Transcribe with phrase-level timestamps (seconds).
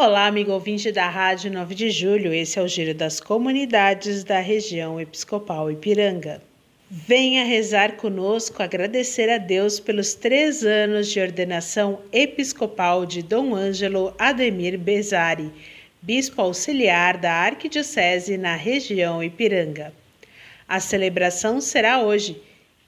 [0.00, 2.32] Olá, amigo ouvinte da Rádio 9 de Julho.
[2.32, 6.40] Esse é o Giro das Comunidades da região Episcopal Ipiranga.
[6.88, 14.14] Venha rezar conosco, agradecer a Deus pelos três anos de ordenação episcopal de Dom Ângelo
[14.16, 15.50] Ademir Bezari,
[16.00, 19.92] bispo auxiliar da Arquidiocese na região Ipiranga.
[20.68, 22.40] A celebração será hoje,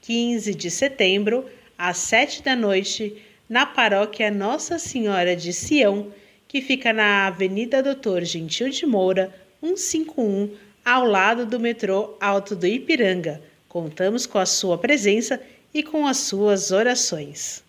[0.03, 1.43] 15 de setembro,
[1.77, 6.09] às sete da noite, na paróquia Nossa Senhora de Sião
[6.51, 10.49] que fica na Avenida Doutor Gentil de Moura, 151,
[10.83, 13.41] ao lado do metrô Alto do Ipiranga.
[13.69, 15.41] Contamos com a sua presença
[15.73, 17.63] e com as suas orações.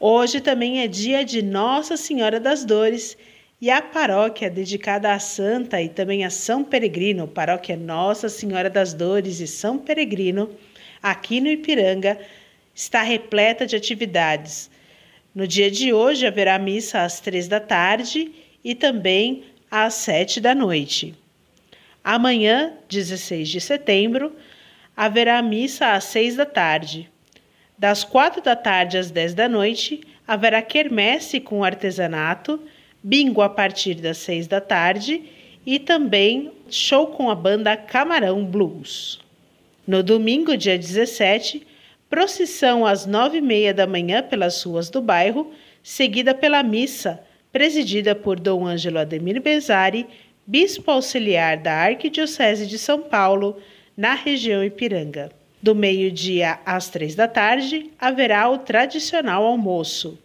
[0.00, 3.16] Hoje também é dia de Nossa Senhora das Dores
[3.60, 8.92] e a paróquia dedicada à Santa e também a São Peregrino, paróquia Nossa Senhora das
[8.92, 10.50] Dores e São Peregrino,
[11.00, 12.18] aqui no Ipiranga,
[12.74, 14.68] está repleta de atividades
[15.34, 18.32] no dia de hoje haverá missa às três da tarde
[18.64, 21.14] e também às sete da noite.
[22.02, 24.34] Amanhã, 16 de setembro,
[24.96, 27.10] haverá missa às seis da tarde.
[27.76, 32.60] Das quatro da tarde às dez da noite, haverá quermesse com artesanato,
[33.02, 35.22] bingo a partir das seis da tarde
[35.64, 39.20] e também show com a banda Camarão Blues.
[39.86, 41.66] No domingo, dia 17,
[42.08, 47.20] procissão às nove e meia da manhã pelas ruas do bairro, seguida pela missa,
[47.52, 50.06] presidida por Dom Ângelo Ademir Bezari,
[50.46, 53.56] bispo auxiliar da Arquidiocese de São Paulo,
[53.96, 55.30] na região Ipiranga.
[55.60, 60.16] Do meio-dia às três da tarde, haverá o tradicional almoço.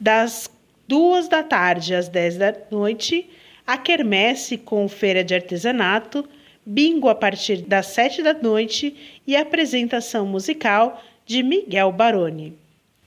[0.00, 0.50] Das
[0.86, 3.28] duas da tarde às dez da noite,
[3.66, 6.26] a quermesse com feira de artesanato,
[6.64, 12.56] bingo a partir das sete da noite e apresentação musical de Miguel Baroni.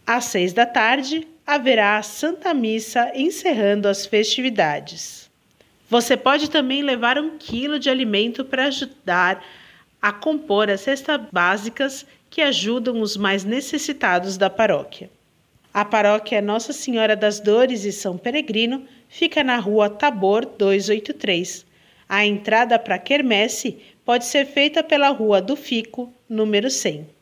[0.06, 5.28] Às seis da tarde, haverá a Santa Missa encerrando as festividades.
[5.90, 9.44] Você pode também levar um quilo de alimento para ajudar
[10.00, 15.10] a compor as cestas básicas que ajudam os mais necessitados da paróquia.
[15.74, 21.66] A paróquia Nossa Senhora das Dores e São Peregrino fica na rua Tabor 283.
[22.08, 27.21] A entrada para a quermesse pode ser feita pela rua do Fico, número 100.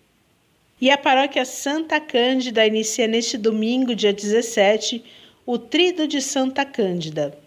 [0.81, 5.03] E a paróquia Santa Cândida inicia neste domingo, dia 17,
[5.45, 7.38] o Trido de Santa Cândida.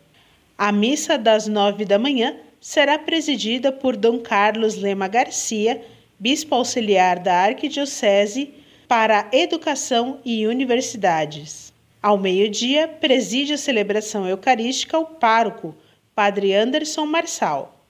[0.59, 5.83] A missa das nove da manhã será presidida por Dom Carlos Lema Garcia,
[6.19, 8.53] bispo auxiliar da Arquidiocese
[8.87, 11.73] para Educação e Universidades.
[12.03, 15.75] Ao meio-dia, preside a celebração eucarística o pároco,
[16.15, 17.83] Padre Anderson Marçal.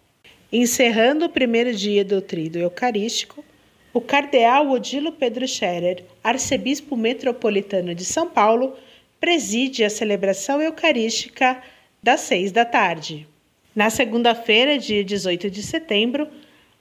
[0.53, 3.45] Encerrando o primeiro dia do Trido Eucarístico,
[3.93, 8.75] o cardeal Odilo Pedro Scherer, arcebispo metropolitano de São Paulo,
[9.21, 11.63] preside a celebração eucarística
[12.03, 13.27] das seis da tarde.
[13.75, 16.29] Na segunda-feira, dia 18 de setembro,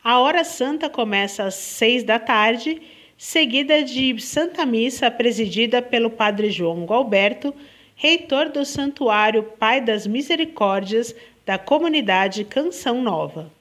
[0.04, 2.82] a hora santa começa às seis da tarde,
[3.18, 7.54] seguida de Santa Missa presidida pelo Padre João Galberto,
[7.96, 11.14] reitor do Santuário Pai das Misericórdias
[11.46, 13.52] da comunidade Canção Nova.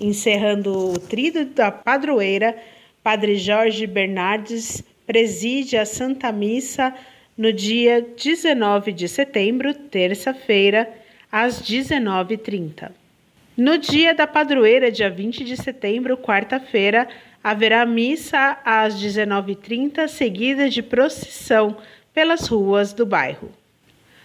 [0.00, 2.56] Encerrando o trido da padroeira,
[3.06, 6.92] Padre Jorge Bernardes preside a Santa Missa
[7.38, 10.92] no dia 19 de setembro, terça-feira,
[11.30, 12.90] às 19h30.
[13.56, 17.06] No dia da padroeira, dia 20 de setembro, quarta-feira,
[17.44, 21.76] haverá missa às 19h30, seguida de procissão
[22.12, 23.52] pelas ruas do bairro.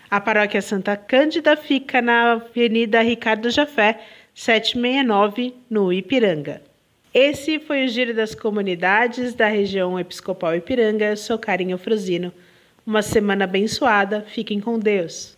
[0.09, 4.01] A paróquia Santa Cândida fica na Avenida Ricardo Jafé,
[4.33, 6.70] 769, no Ipiranga.
[7.13, 11.07] Esse foi o Giro das Comunidades da região Episcopal Ipiranga.
[11.07, 12.31] Eu sou Carinho Frosino.
[12.87, 14.21] Uma semana abençoada.
[14.21, 15.37] Fiquem com Deus.